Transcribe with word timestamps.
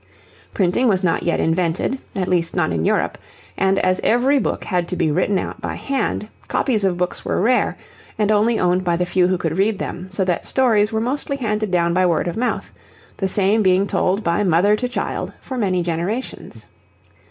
Printing 0.55 0.87
was 0.87 1.03
not 1.03 1.21
yet 1.21 1.39
invented, 1.39 1.99
at 2.15 2.27
least 2.27 2.55
not 2.55 2.71
in 2.71 2.85
Europe, 2.85 3.19
and 3.55 3.77
as 3.77 4.01
every 4.03 4.39
book 4.39 4.63
had 4.63 4.87
to 4.87 4.95
be 4.95 5.11
written 5.11 5.37
out 5.37 5.61
by 5.61 5.75
hand, 5.75 6.27
copies 6.47 6.83
of 6.83 6.97
books 6.97 7.23
were 7.23 7.39
rare 7.39 7.77
and 8.17 8.31
only 8.31 8.59
owned 8.59 8.83
by 8.83 8.95
the 8.95 9.05
few 9.05 9.27
who 9.27 9.37
could 9.37 9.59
read 9.59 9.77
them, 9.77 10.09
so 10.09 10.25
that 10.25 10.47
stories 10.47 10.91
were 10.91 10.99
mostly 10.99 11.37
handed 11.37 11.69
down 11.69 11.93
by 11.93 12.03
word 12.03 12.27
of 12.27 12.35
mouth, 12.35 12.71
the 13.17 13.27
same 13.27 13.61
being 13.61 13.85
told 13.85 14.23
by 14.23 14.41
mother 14.43 14.75
to 14.75 14.87
child 14.87 15.33
for 15.39 15.55
many 15.55 15.83
generations. 15.83 16.65